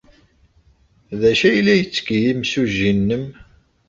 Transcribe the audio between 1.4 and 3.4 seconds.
ay la yetteg yimsujji-nnem?